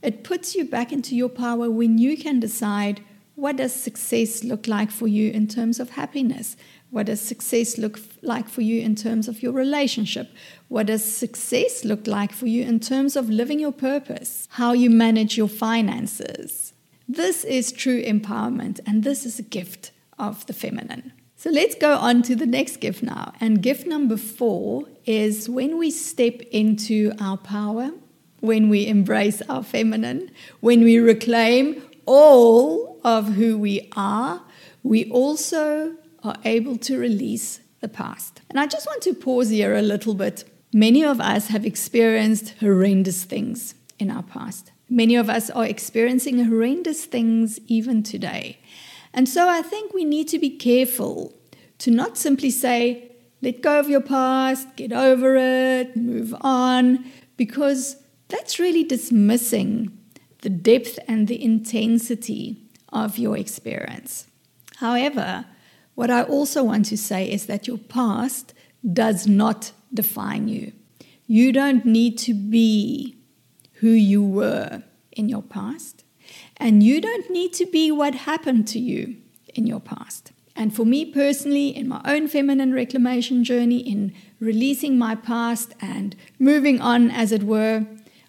It 0.05 0.23
puts 0.23 0.53
you 0.53 0.65
back 0.65 0.93
into 0.93 1.15
your 1.15 1.29
power 1.29 1.67
when 1.67 1.97
you 1.97 2.15
can 2.15 2.39
decide 2.39 3.01
what 3.33 3.55
does 3.55 3.73
success 3.73 4.43
look 4.43 4.67
like 4.67 4.91
for 4.91 5.07
you 5.07 5.31
in 5.31 5.47
terms 5.47 5.79
of 5.79 5.89
happiness? 5.89 6.55
What 6.91 7.07
does 7.07 7.19
success 7.19 7.79
look 7.79 7.99
like 8.21 8.47
for 8.47 8.61
you 8.61 8.81
in 8.81 8.95
terms 8.95 9.27
of 9.27 9.41
your 9.41 9.51
relationship? 9.51 10.31
What 10.67 10.85
does 10.85 11.03
success 11.03 11.83
look 11.83 12.05
like 12.05 12.33
for 12.33 12.45
you 12.45 12.63
in 12.63 12.79
terms 12.79 13.15
of 13.15 13.31
living 13.31 13.59
your 13.59 13.71
purpose? 13.71 14.47
How 14.51 14.73
you 14.73 14.91
manage 14.91 15.37
your 15.37 15.47
finances? 15.47 16.73
This 17.09 17.43
is 17.43 17.71
true 17.71 18.03
empowerment, 18.03 18.79
and 18.85 19.03
this 19.03 19.25
is 19.25 19.39
a 19.39 19.43
gift 19.43 19.89
of 20.19 20.45
the 20.45 20.53
feminine. 20.53 21.13
So 21.35 21.49
let's 21.49 21.73
go 21.73 21.97
on 21.97 22.21
to 22.23 22.35
the 22.35 22.45
next 22.45 22.77
gift 22.77 23.01
now. 23.01 23.33
And 23.41 23.63
gift 23.63 23.87
number 23.87 24.17
four 24.17 24.85
is 25.05 25.49
when 25.49 25.79
we 25.79 25.89
step 25.89 26.41
into 26.51 27.11
our 27.19 27.37
power 27.37 27.91
when 28.45 28.69
we 28.69 28.87
embrace 28.87 29.41
our 29.49 29.63
feminine, 29.63 30.31
when 30.59 30.83
we 30.83 30.97
reclaim 30.97 31.81
all 32.05 32.99
of 33.03 33.33
who 33.33 33.57
we 33.57 33.89
are, 33.95 34.41
we 34.83 35.09
also 35.11 35.95
are 36.23 36.37
able 36.45 36.77
to 36.77 36.97
release 36.97 37.59
the 37.81 37.87
past. 37.87 38.41
And 38.49 38.59
I 38.59 38.67
just 38.67 38.85
want 38.87 39.01
to 39.03 39.13
pause 39.13 39.49
here 39.49 39.75
a 39.75 39.81
little 39.81 40.13
bit. 40.13 40.43
Many 40.73 41.03
of 41.03 41.19
us 41.19 41.47
have 41.47 41.65
experienced 41.65 42.55
horrendous 42.59 43.23
things 43.23 43.75
in 43.99 44.11
our 44.11 44.23
past. 44.23 44.71
Many 44.89 45.15
of 45.15 45.29
us 45.29 45.49
are 45.49 45.65
experiencing 45.65 46.43
horrendous 46.43 47.05
things 47.05 47.59
even 47.67 48.03
today. 48.03 48.59
And 49.13 49.27
so 49.27 49.47
I 49.47 49.61
think 49.61 49.93
we 49.93 50.05
need 50.05 50.27
to 50.29 50.39
be 50.39 50.49
careful 50.49 51.33
to 51.79 51.91
not 51.91 52.17
simply 52.17 52.49
say, 52.49 53.11
let 53.41 53.61
go 53.61 53.79
of 53.79 53.89
your 53.89 54.01
past, 54.01 54.75
get 54.75 54.91
over 54.91 55.35
it, 55.35 55.95
move 55.95 56.35
on, 56.41 57.05
because 57.37 57.97
that's 58.27 58.59
really 58.59 58.83
dismissing 58.83 59.97
the 60.41 60.49
depth 60.49 60.99
and 61.07 61.27
the 61.27 61.43
intensity 61.43 62.57
of 62.89 63.17
your 63.17 63.37
experience. 63.37 64.27
However, 64.77 65.45
what 65.95 66.11
I 66.11 66.23
also 66.23 66.63
want 66.63 66.85
to 66.87 66.97
say 66.97 67.29
is 67.29 67.45
that 67.45 67.67
your 67.67 67.77
past 67.77 68.53
does 68.93 69.27
not 69.27 69.71
define 69.93 70.47
you. 70.47 70.73
You 71.25 71.51
don't 71.51 71.85
need 71.85 72.17
to 72.19 72.33
be 72.33 73.17
who 73.75 73.89
you 73.89 74.23
were 74.23 74.83
in 75.11 75.29
your 75.29 75.41
past, 75.41 76.03
and 76.57 76.83
you 76.83 77.01
don't 77.01 77.29
need 77.29 77.53
to 77.53 77.65
be 77.65 77.91
what 77.91 78.15
happened 78.15 78.67
to 78.69 78.79
you 78.79 79.15
in 79.53 79.65
your 79.65 79.79
past. 79.79 80.31
And 80.55 80.73
for 80.73 80.85
me 80.85 81.05
personally, 81.05 81.69
in 81.69 81.87
my 81.87 82.01
own 82.05 82.27
feminine 82.27 82.73
reclamation 82.73 83.43
journey, 83.43 83.79
in 83.79 84.13
releasing 84.39 84.97
my 84.97 85.15
past 85.15 85.73
and 85.81 86.15
moving 86.39 86.79
on, 86.79 87.11
as 87.11 87.31
it 87.31 87.43
were, 87.43 87.85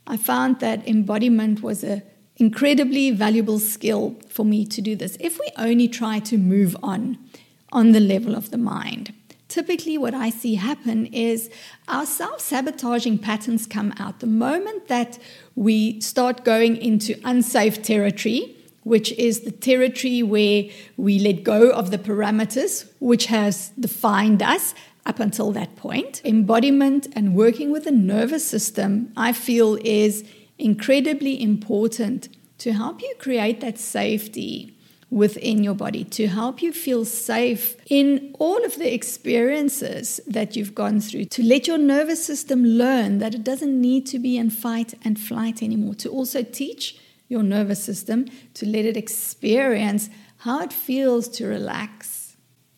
I 0.06 0.16
found 0.16 0.60
that 0.60 0.86
embodiment 0.86 1.62
was 1.62 1.82
an 1.82 2.02
incredibly 2.36 3.10
valuable 3.10 3.58
skill 3.58 4.16
for 4.28 4.44
me 4.44 4.64
to 4.66 4.80
do 4.80 4.94
this. 4.94 5.16
If 5.20 5.38
we 5.38 5.50
only 5.56 5.88
try 5.88 6.20
to 6.20 6.38
move 6.38 6.76
on 6.82 7.18
on 7.72 7.92
the 7.92 8.00
level 8.00 8.34
of 8.34 8.50
the 8.50 8.58
mind, 8.58 9.12
typically 9.48 9.98
what 9.98 10.14
I 10.14 10.30
see 10.30 10.54
happen 10.54 11.06
is 11.06 11.50
our 11.88 12.06
self 12.06 12.40
sabotaging 12.40 13.18
patterns 13.18 13.66
come 13.66 13.92
out. 13.98 14.20
The 14.20 14.26
moment 14.26 14.88
that 14.88 15.18
we 15.54 16.00
start 16.00 16.44
going 16.44 16.76
into 16.76 17.18
unsafe 17.24 17.82
territory, 17.82 18.56
which 18.84 19.10
is 19.12 19.40
the 19.40 19.50
territory 19.50 20.22
where 20.22 20.64
we 20.96 21.18
let 21.18 21.42
go 21.42 21.70
of 21.70 21.90
the 21.90 21.98
parameters 21.98 22.88
which 23.00 23.26
has 23.26 23.70
defined 23.80 24.42
us 24.42 24.74
up 25.06 25.20
until 25.20 25.52
that 25.52 25.76
point. 25.76 26.20
Embodiment 26.24 27.06
and 27.14 27.34
working 27.34 27.70
with 27.70 27.84
the 27.84 27.90
nervous 27.92 28.44
system, 28.46 29.12
I 29.16 29.32
feel, 29.32 29.78
is 29.84 30.24
incredibly 30.58 31.40
important 31.40 32.28
to 32.58 32.72
help 32.72 33.00
you 33.00 33.14
create 33.18 33.60
that 33.60 33.78
safety 33.78 34.72
within 35.08 35.62
your 35.62 35.74
body, 35.74 36.02
to 36.02 36.26
help 36.26 36.60
you 36.60 36.72
feel 36.72 37.04
safe 37.04 37.76
in 37.88 38.34
all 38.40 38.64
of 38.64 38.76
the 38.76 38.92
experiences 38.92 40.20
that 40.26 40.56
you've 40.56 40.74
gone 40.74 41.00
through, 41.00 41.24
to 41.24 41.42
let 41.44 41.68
your 41.68 41.78
nervous 41.78 42.24
system 42.24 42.64
learn 42.64 43.18
that 43.18 43.34
it 43.34 43.44
doesn't 43.44 43.80
need 43.80 44.04
to 44.04 44.18
be 44.18 44.36
in 44.36 44.50
fight 44.50 44.94
and 45.04 45.20
flight 45.20 45.62
anymore, 45.62 45.94
to 45.94 46.08
also 46.08 46.42
teach 46.42 46.98
your 47.28 47.42
nervous 47.42 47.82
system 47.82 48.26
to 48.54 48.66
let 48.66 48.84
it 48.84 48.96
experience 48.96 50.10
how 50.38 50.60
it 50.60 50.72
feels 50.72 51.28
to 51.28 51.46
relax 51.46 52.25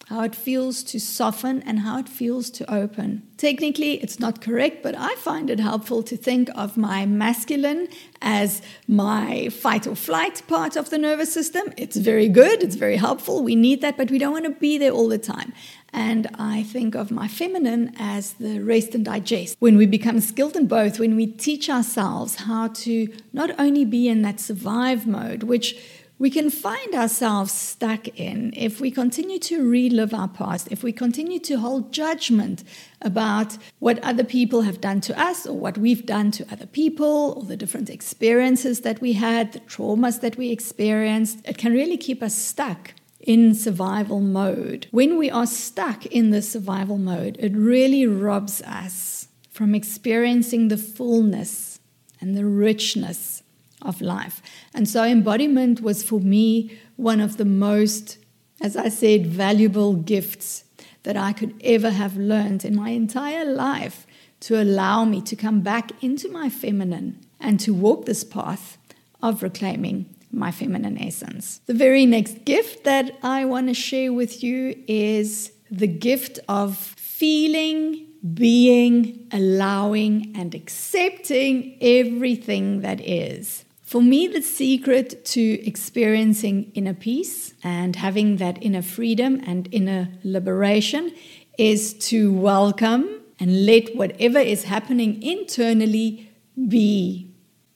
how 0.08 0.22
it 0.22 0.34
feels 0.34 0.82
to 0.82 0.98
soften, 0.98 1.62
and 1.62 1.80
how 1.80 1.98
it 1.98 2.08
feels 2.08 2.48
to 2.50 2.72
open. 2.72 3.22
Technically, 3.36 3.94
it's 4.02 4.18
not 4.18 4.40
correct, 4.40 4.82
but 4.82 4.94
I 4.96 5.14
find 5.16 5.50
it 5.50 5.60
helpful 5.60 6.02
to 6.02 6.16
think 6.16 6.48
of 6.54 6.78
my 6.78 7.04
masculine 7.04 7.88
as 8.22 8.62
my 8.86 9.48
fight 9.50 9.86
or 9.86 9.94
flight 9.94 10.42
part 10.48 10.76
of 10.76 10.88
the 10.88 10.98
nervous 10.98 11.32
system. 11.32 11.72
It's 11.76 11.96
very 11.96 12.28
good, 12.28 12.62
it's 12.62 12.74
very 12.74 12.96
helpful. 12.96 13.42
We 13.42 13.54
need 13.54 13.82
that, 13.82 13.98
but 13.98 14.10
we 14.10 14.18
don't 14.18 14.32
want 14.32 14.46
to 14.46 14.50
be 14.52 14.78
there 14.78 14.92
all 14.92 15.08
the 15.08 15.18
time. 15.18 15.52
And 15.92 16.26
I 16.38 16.64
think 16.64 16.94
of 16.94 17.10
my 17.10 17.28
feminine 17.28 17.94
as 17.98 18.34
the 18.34 18.60
rest 18.60 18.94
and 18.94 19.04
digest. 19.04 19.56
When 19.58 19.76
we 19.76 19.86
become 19.86 20.20
skilled 20.20 20.56
in 20.56 20.66
both, 20.66 20.98
when 20.98 21.16
we 21.16 21.26
teach 21.26 21.70
ourselves 21.70 22.36
how 22.36 22.68
to 22.68 23.08
not 23.32 23.50
only 23.58 23.84
be 23.84 24.08
in 24.08 24.22
that 24.22 24.40
survive 24.40 25.06
mode, 25.06 25.44
which 25.44 25.76
we 26.18 26.30
can 26.30 26.50
find 26.50 26.94
ourselves 26.94 27.52
stuck 27.52 28.08
in 28.18 28.52
if 28.56 28.80
we 28.80 28.90
continue 28.90 29.38
to 29.38 29.68
relive 29.68 30.12
our 30.12 30.28
past, 30.28 30.68
if 30.70 30.82
we 30.82 30.92
continue 30.92 31.38
to 31.38 31.58
hold 31.58 31.92
judgment 31.92 32.64
about 33.00 33.56
what 33.78 34.02
other 34.02 34.24
people 34.24 34.62
have 34.62 34.80
done 34.80 35.00
to 35.00 35.18
us 35.18 35.46
or 35.46 35.56
what 35.56 35.78
we've 35.78 36.04
done 36.04 36.30
to 36.32 36.46
other 36.50 36.66
people 36.66 37.34
or 37.36 37.44
the 37.44 37.56
different 37.56 37.88
experiences 37.88 38.80
that 38.80 39.00
we 39.00 39.12
had, 39.12 39.52
the 39.52 39.60
traumas 39.60 40.20
that 40.20 40.36
we 40.36 40.50
experienced. 40.50 41.38
It 41.44 41.56
can 41.56 41.72
really 41.72 41.96
keep 41.96 42.22
us 42.22 42.34
stuck 42.34 42.94
in 43.20 43.54
survival 43.54 44.20
mode. 44.20 44.88
When 44.90 45.18
we 45.18 45.30
are 45.30 45.46
stuck 45.46 46.06
in 46.06 46.30
the 46.30 46.42
survival 46.42 46.98
mode, 46.98 47.36
it 47.38 47.52
really 47.54 48.06
robs 48.06 48.60
us 48.62 49.28
from 49.50 49.74
experiencing 49.74 50.68
the 50.68 50.76
fullness 50.76 51.78
and 52.20 52.36
the 52.36 52.46
richness 52.46 53.42
of 53.82 54.00
life. 54.00 54.42
And 54.78 54.88
so, 54.88 55.02
embodiment 55.02 55.80
was 55.80 56.04
for 56.04 56.20
me 56.20 56.70
one 56.94 57.20
of 57.20 57.36
the 57.36 57.44
most, 57.44 58.16
as 58.60 58.76
I 58.76 58.90
said, 58.90 59.26
valuable 59.26 59.94
gifts 59.94 60.62
that 61.02 61.16
I 61.16 61.32
could 61.32 61.60
ever 61.64 61.90
have 61.90 62.16
learned 62.16 62.64
in 62.64 62.76
my 62.76 62.90
entire 62.90 63.44
life 63.44 64.06
to 64.38 64.62
allow 64.62 65.04
me 65.04 65.20
to 65.22 65.34
come 65.34 65.62
back 65.62 65.90
into 66.00 66.30
my 66.30 66.48
feminine 66.48 67.18
and 67.40 67.58
to 67.58 67.74
walk 67.74 68.04
this 68.04 68.22
path 68.22 68.78
of 69.20 69.42
reclaiming 69.42 70.14
my 70.30 70.52
feminine 70.52 70.96
essence. 70.96 71.60
The 71.66 71.74
very 71.74 72.06
next 72.06 72.44
gift 72.44 72.84
that 72.84 73.18
I 73.20 73.46
want 73.46 73.66
to 73.66 73.74
share 73.74 74.12
with 74.12 74.44
you 74.44 74.80
is 74.86 75.50
the 75.72 75.88
gift 75.88 76.38
of 76.48 76.76
feeling 76.76 78.06
being, 78.32 79.26
allowing, 79.32 80.32
and 80.36 80.54
accepting 80.54 81.76
everything 81.80 82.82
that 82.82 83.00
is. 83.00 83.64
For 83.88 84.02
me, 84.02 84.26
the 84.26 84.42
secret 84.42 85.24
to 85.24 85.66
experiencing 85.66 86.72
inner 86.74 86.92
peace 86.92 87.54
and 87.64 87.96
having 87.96 88.36
that 88.36 88.62
inner 88.62 88.82
freedom 88.82 89.40
and 89.46 89.66
inner 89.72 90.10
liberation 90.22 91.14
is 91.56 91.94
to 92.10 92.30
welcome 92.30 93.22
and 93.40 93.64
let 93.64 93.96
whatever 93.96 94.40
is 94.40 94.64
happening 94.64 95.22
internally 95.22 96.30
be, 96.68 97.30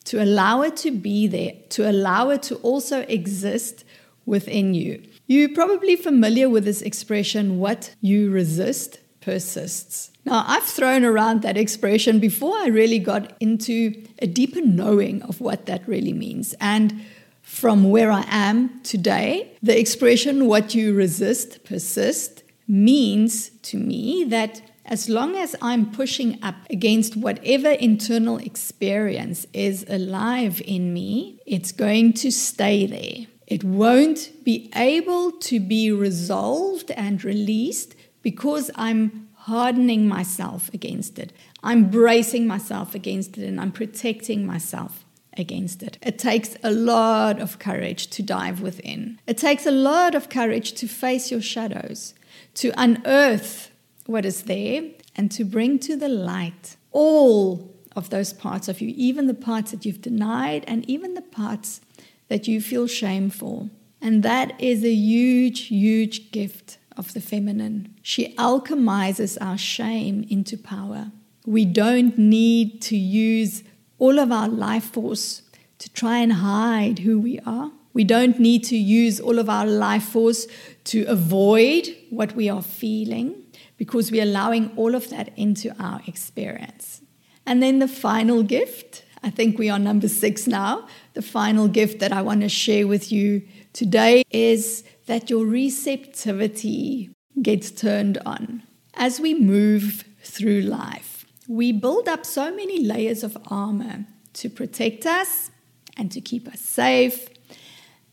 to 0.05 0.23
allow 0.23 0.61
it 0.61 0.77
to 0.85 0.91
be 0.91 1.27
there, 1.29 1.55
to 1.71 1.91
allow 1.91 2.29
it 2.29 2.43
to 2.43 2.57
also 2.57 3.07
exist 3.09 3.83
within 4.27 4.75
you. 4.75 5.03
You're 5.27 5.55
probably 5.55 5.97
familiar 5.97 6.51
with 6.51 6.67
this 6.67 6.83
expression, 6.83 7.59
what 7.59 7.95
you 8.03 8.31
resist 8.31 8.99
persists. 9.23 10.11
Now, 10.25 10.45
I've 10.47 10.65
thrown 10.65 11.05
around 11.05 11.43
that 11.43 11.57
expression 11.57 12.19
before 12.19 12.57
I 12.57 12.67
really 12.67 12.99
got 12.99 13.35
into 13.41 14.05
a 14.21 14.27
deeper 14.27 14.61
knowing 14.61 15.23
of 15.23 15.41
what 15.41 15.67
that 15.67 15.87
really 15.89 16.13
means. 16.13 16.55
And 16.61 17.03
from 17.43 17.91
where 17.91 18.13
I 18.13 18.25
am 18.29 18.81
today, 18.83 19.57
the 19.63 19.79
expression 19.79 20.47
what 20.47 20.75
you 20.75 20.95
resist 20.95 21.65
persist 21.65 22.43
means 22.69 23.51
to 23.63 23.77
me 23.77 24.25
that 24.25 24.63
as 24.85 25.09
long 25.09 25.37
as 25.37 25.55
I'm 25.63 25.91
pushing 25.91 26.39
up 26.43 26.57
against 26.71 27.17
whatever 27.17 27.71
internal 27.71 28.39
experience 28.39 29.47
is 29.53 29.85
alive 29.89 30.61
in 30.65 30.93
me, 30.93 31.41
it's 31.47 31.73
going 31.73 32.15
to 32.15 32.31
stay 32.31 32.87
there. 32.87 33.27
It 33.47 33.65
won't 33.65 34.45
be 34.45 34.71
able 34.75 35.33
to 35.33 35.61
be 35.61 35.93
resolved 35.93 36.91
and 36.93 37.23
released 37.23 37.95
because 38.23 38.71
I'm 38.75 39.29
hardening 39.35 40.09
myself 40.09 40.71
against 40.73 41.19
it. 41.19 41.33
I'm 41.63 41.91
bracing 41.91 42.47
myself 42.47 42.95
against 42.95 43.37
it 43.39 43.47
and 43.47 43.61
I'm 43.61 43.73
protecting 43.73 44.47
myself 44.47 45.05
against 45.37 45.83
it. 45.83 45.99
It 46.03 46.19
takes 46.19 46.57
a 46.63 46.71
lot 46.71 47.41
of 47.41 47.59
courage 47.59 48.09
to 48.09 48.23
dive 48.23 48.61
within. 48.61 49.19
It 49.27 49.39
takes 49.39 49.67
a 49.67 49.71
lot 49.71 50.15
of 50.15 50.29
courage 50.29 50.73
to 50.75 50.87
face 50.87 51.31
your 51.31 51.41
shadows, 51.41 52.15
to 52.55 52.73
unearth 52.77 53.71
what 54.07 54.25
is 54.25 54.45
there, 54.45 54.83
and 55.17 55.31
to 55.33 55.45
bring 55.45 55.79
to 55.81 55.97
the 55.97 56.09
light 56.09 56.77
all 56.91 57.75
of 57.97 58.11
those 58.11 58.33
parts 58.33 58.69
of 58.69 58.81
you, 58.81 58.93
even 58.97 59.27
the 59.27 59.35
parts 59.35 59.71
that 59.71 59.85
you've 59.85 60.01
denied 60.01 60.65
and 60.67 60.89
even 60.89 61.15
the 61.15 61.23
parts 61.23 61.81
that 62.29 62.49
you 62.49 62.61
feel 62.61 62.87
shame 62.87 63.31
for. 63.31 63.69
And 64.01 64.23
that 64.23 64.61
is 64.61 64.85
a 64.85 64.93
huge, 64.93 65.67
huge 65.67 66.31
gift 66.33 66.79
of 66.97 67.13
the 67.15 67.21
feminine. 67.21 67.95
She 68.03 68.35
alchemizes 68.37 69.39
our 69.41 69.59
shame 69.59 70.27
into 70.29 70.57
power. 70.57 71.13
We 71.47 71.65
don't 71.65 72.17
need 72.19 72.81
to 72.83 72.97
use 72.97 73.65
all 73.99 74.19
of 74.19 74.31
our 74.31 74.49
life 74.49 74.85
force 74.85 75.43
to 75.79 75.93
try 75.93 76.19
and 76.19 76.35
hide 76.35 77.01
who 77.01 77.19
we 77.19 77.41
are. 77.41 77.73
We 77.95 78.05
don't 78.05 78.39
need 78.39 78.65
to 78.65 78.77
use 78.77 79.21
all 79.21 79.39
of 79.39 79.49
our 79.49 79.67
life 79.67 80.05
force 80.05 80.47
to 80.85 81.05
avoid 81.05 81.89
what 82.11 82.35
we 82.35 82.49
are 82.49 82.63
feeling 82.63 83.43
because 83.77 84.11
we're 84.11 84.23
allowing 84.23 84.71
all 84.77 84.95
of 84.95 85.11
that 85.11 85.37
into 85.37 85.75
our 85.83 86.01
experience. 86.07 87.03
And 87.47 87.63
then 87.63 87.81
the 87.81 87.89
final 87.89 88.43
gift, 88.43 89.05
I 89.23 89.31
think 89.31 89.59
we 89.59 89.69
are 89.69 89.79
number 89.79 90.09
six 90.09 90.47
now. 90.47 90.87
The 91.15 91.23
final 91.23 91.69
gift 91.69 91.99
that 91.99 92.13
I 92.13 92.23
want 92.23 92.43
to 92.43 92.49
share 92.49 92.87
with 92.87 93.11
you 93.11 93.43
today 93.73 94.23
is 94.31 94.85
that 95.07 95.31
your 95.31 95.45
receptivity 95.45 97.11
gets 97.41 97.71
turned 97.71 98.19
on. 98.25 98.63
As 98.95 99.21
we 99.21 99.35
move 99.35 100.05
through 100.23 100.61
life, 100.63 101.25
we 101.49 101.73
build 101.73 102.09
up 102.09 102.25
so 102.25 102.55
many 102.55 102.85
layers 102.85 103.25
of 103.25 103.37
armor 103.47 104.07
to 104.35 104.49
protect 104.49 105.07
us 105.07 105.51
and 105.97 106.11
to 106.13 106.21
keep 106.21 106.49
us 106.49 106.61
safe. 106.61 107.29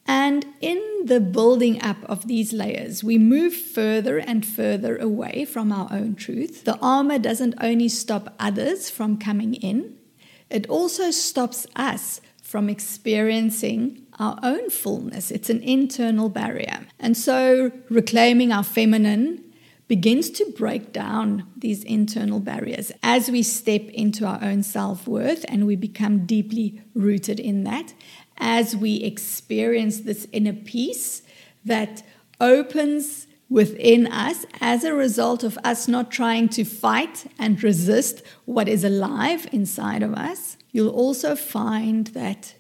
And 0.05 0.45
in 0.59 0.81
the 1.05 1.19
building 1.19 1.81
up 1.83 1.97
of 2.05 2.27
these 2.27 2.51
layers, 2.51 3.03
we 3.03 3.17
move 3.19 3.53
further 3.53 4.17
and 4.17 4.45
further 4.45 4.97
away 4.97 5.45
from 5.45 5.71
our 5.71 5.87
own 5.91 6.15
truth. 6.15 6.63
The 6.63 6.79
armor 6.81 7.19
doesn't 7.19 7.53
only 7.61 7.89
stop 7.89 8.33
others 8.39 8.89
from 8.89 9.17
coming 9.17 9.53
in, 9.53 9.99
it 10.49 10.67
also 10.67 11.11
stops 11.11 11.67
us 11.75 12.21
from 12.41 12.69
experiencing 12.69 14.07
our 14.19 14.37
own 14.43 14.69
fullness. 14.69 15.31
It's 15.31 15.49
an 15.49 15.63
internal 15.63 16.29
barrier. 16.29 16.87
And 16.99 17.15
so 17.15 17.71
reclaiming 17.89 18.51
our 18.51 18.63
feminine 18.63 19.43
begins 19.87 20.29
to 20.29 20.45
break 20.55 20.93
down 20.93 21.47
these 21.57 21.83
internal 21.83 22.39
barriers 22.39 22.91
as 23.01 23.31
we 23.31 23.41
step 23.41 23.81
into 23.89 24.25
our 24.25 24.39
own 24.43 24.61
self 24.61 25.07
worth 25.07 25.43
and 25.47 25.65
we 25.65 25.75
become 25.75 26.25
deeply 26.25 26.81
rooted 26.93 27.39
in 27.39 27.63
that, 27.63 27.93
as 28.37 28.75
we 28.75 28.97
experience 28.97 30.01
this 30.01 30.27
inner 30.31 30.53
peace 30.53 31.23
that 31.65 32.03
opens 32.39 33.25
within 33.49 34.05
us 34.07 34.45
as 34.61 34.83
a 34.83 34.93
result 34.93 35.43
of 35.43 35.57
us 35.63 35.87
not 35.87 36.11
trying 36.11 36.47
to 36.47 36.63
fight 36.63 37.25
and 37.39 37.63
resist 37.63 38.21
what 38.45 38.69
is 38.69 38.83
alive 38.83 39.47
inside 39.51 40.03
of 40.03 40.13
us. 40.13 40.55
You'll 40.71 40.89
also 40.89 41.35
find 41.35 42.07
that 42.07 42.53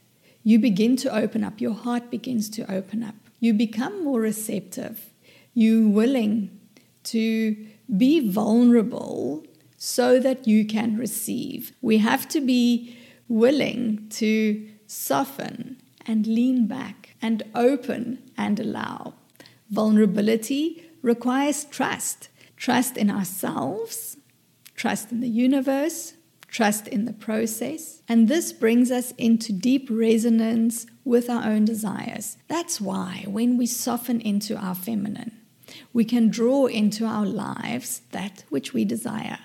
you 0.49 0.57
begin 0.57 0.95
to 0.95 1.15
open 1.15 1.43
up, 1.43 1.61
your 1.61 1.75
heart 1.75 2.09
begins 2.09 2.49
to 2.49 2.71
open 2.73 3.03
up. 3.03 3.13
You 3.39 3.53
become 3.53 4.03
more 4.03 4.19
receptive. 4.19 5.11
You're 5.53 5.87
willing 5.87 6.59
to 7.03 7.55
be 7.95 8.31
vulnerable 8.31 9.45
so 9.77 10.19
that 10.19 10.47
you 10.47 10.65
can 10.65 10.97
receive. 10.97 11.73
We 11.81 11.99
have 11.99 12.27
to 12.29 12.41
be 12.41 12.97
willing 13.27 14.07
to 14.09 14.67
soften 14.87 15.77
and 16.07 16.25
lean 16.25 16.65
back 16.65 17.15
and 17.21 17.43
open 17.53 18.17
and 18.35 18.59
allow. 18.59 19.13
Vulnerability 19.69 20.83
requires 21.03 21.65
trust 21.65 22.29
trust 22.57 22.97
in 22.97 23.09
ourselves, 23.09 24.17
trust 24.75 25.11
in 25.11 25.21
the 25.21 25.29
universe, 25.29 26.13
trust 26.51 26.87
in 26.87 27.05
the 27.05 27.13
process. 27.13 28.01
And 28.07 28.27
this 28.27 28.51
brings 28.51 28.91
us 28.91 29.13
into 29.17 29.53
deep 29.53 29.87
resonance 29.89 30.85
with 31.05 31.29
our 31.29 31.43
own 31.43 31.65
desires. 31.65 32.37
That's 32.47 32.81
why 32.81 33.25
when 33.27 33.57
we 33.57 33.65
soften 33.65 34.19
into 34.21 34.55
our 34.55 34.75
feminine, 34.75 35.31
we 35.93 36.05
can 36.05 36.29
draw 36.29 36.65
into 36.65 37.05
our 37.05 37.25
lives 37.25 38.01
that 38.11 38.43
which 38.49 38.73
we 38.73 38.85
desire. 38.85 39.39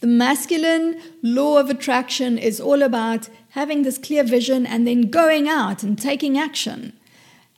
The 0.00 0.06
masculine 0.06 1.00
law 1.22 1.58
of 1.58 1.68
attraction 1.68 2.38
is 2.38 2.58
all 2.60 2.82
about 2.82 3.28
having 3.50 3.82
this 3.82 3.98
clear 3.98 4.24
vision 4.24 4.64
and 4.64 4.86
then 4.86 5.10
going 5.10 5.46
out 5.46 5.82
and 5.82 6.00
taking 6.00 6.38
action. 6.38 6.94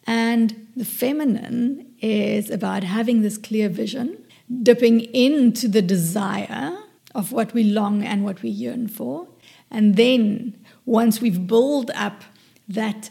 And 0.07 0.67
the 0.75 0.85
feminine 0.85 1.95
is 2.01 2.51
about 2.51 2.83
having 2.83 3.23
this 3.23 3.39
clear 3.39 3.69
vision, 3.69 4.19
dipping 4.63 5.01
into 5.15 5.69
the 5.69 5.83
desire 5.83 6.82
of 7.15 7.33
what 7.33 7.55
we 7.55 7.65
long 7.65 8.03
and 8.03 8.25
what 8.25 8.43
we 8.43 8.49
yearn 8.49 8.89
for. 8.89 9.29
And 9.71 9.97
then 9.97 10.59
once 10.85 11.21
we've 11.21 11.47
built 11.47 11.91
up 11.95 12.23
that 12.69 13.11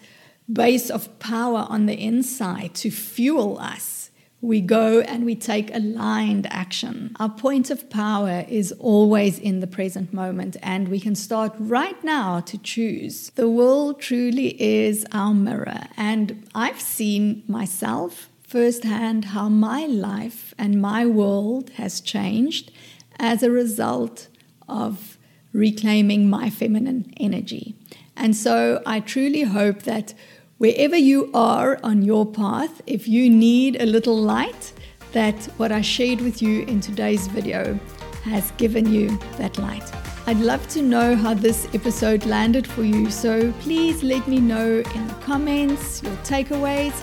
base 0.52 0.90
of 0.90 1.20
power 1.20 1.66
on 1.70 1.86
the 1.86 2.00
inside 2.00 2.76
to 2.76 2.92
fuel 2.92 3.58
us, 3.60 4.10
we 4.42 4.60
go 4.60 5.02
and 5.02 5.24
we 5.24 5.36
take 5.36 5.74
aligned 5.74 6.48
action. 6.50 7.16
Our 7.20 7.30
point 7.30 7.70
of 7.70 7.90
power 7.92 8.44
is 8.50 8.72
always 8.80 9.38
in 9.38 9.60
the 9.60 9.68
present 9.68 10.14
moment, 10.14 10.58
and 10.64 10.88
we 10.88 11.00
can 11.00 11.14
start 11.14 11.54
right 11.60 12.04
now 12.04 12.40
to 12.42 12.58
choose. 12.58 13.30
The 13.36 13.50
world 13.50 14.02
truly 14.02 14.60
is 14.60 15.06
our 15.12 15.34
mirror, 15.34 15.84
and 15.96 16.44
I've 16.56 16.82
seen 16.82 17.44
myself 17.48 18.30
firsthand 18.42 19.26
how 19.26 19.48
my 19.48 19.86
life 19.86 20.56
and 20.58 20.82
my 20.82 21.06
world 21.06 21.70
has 21.72 22.02
changed 22.02 22.72
as 23.20 23.44
a 23.44 23.52
result 23.52 24.28
of 24.68 25.18
reclaiming 25.54 26.30
my 26.30 26.50
feminine 26.50 27.14
energy. 27.18 27.76
And 28.16 28.36
so 28.36 28.82
I 28.86 29.00
truly 29.00 29.44
hope 29.44 29.84
that 29.84 30.14
wherever 30.58 30.96
you 30.96 31.30
are 31.34 31.80
on 31.84 32.04
your 32.04 32.26
path, 32.26 32.82
if 32.86 33.08
you 33.08 33.30
need 33.30 33.82
a 33.82 33.86
little 33.86 34.16
light, 34.16 34.74
that 35.12 35.44
what 35.58 35.72
I 35.72 35.82
shared 35.82 36.22
with 36.22 36.42
you 36.42 36.64
in 36.64 36.80
today's 36.80 37.28
video 37.28 37.80
has 38.24 38.52
given 38.52 38.92
you 38.92 39.18
that 39.38 39.58
light. 39.58 39.84
I'd 40.28 40.38
love 40.38 40.68
to 40.70 40.82
know 40.82 41.16
how 41.16 41.34
this 41.34 41.68
episode 41.74 42.26
landed 42.26 42.68
for 42.68 42.84
you, 42.84 43.10
so 43.10 43.52
please 43.54 44.04
let 44.04 44.28
me 44.28 44.40
know 44.40 44.84
in 44.96 45.08
the 45.08 45.14
comments 45.16 46.04
your 46.04 46.16
takeaways. 46.18 46.94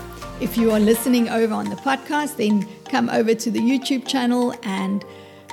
If 0.40 0.56
you 0.56 0.70
are 0.70 0.78
listening 0.78 1.28
over 1.28 1.52
on 1.52 1.68
the 1.68 1.76
podcast, 1.76 2.36
then 2.36 2.66
come 2.84 3.10
over 3.10 3.34
to 3.34 3.50
the 3.50 3.58
YouTube 3.58 4.06
channel 4.06 4.54
and 4.62 5.04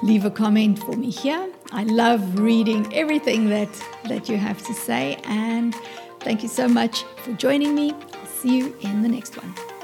leave 0.06 0.24
a 0.24 0.30
comment 0.30 0.78
for 0.78 0.96
me 0.96 1.10
here. 1.10 1.50
I 1.72 1.84
love 1.84 2.38
reading 2.38 2.94
everything 2.94 3.50
that, 3.50 3.70
that 4.08 4.30
you 4.30 4.38
have 4.38 4.62
to 4.68 4.74
say. 4.74 5.18
And 5.24 5.74
thank 6.20 6.44
you 6.44 6.50
so 6.50 6.68
much 6.68 7.04
for 7.24 7.34
joining 7.34 7.74
me. 7.74 7.92
I'll 7.92 8.26
see 8.28 8.56
you 8.56 8.76
in 8.82 9.02
the 9.02 9.10
next 9.10 9.36
one. 9.36 9.75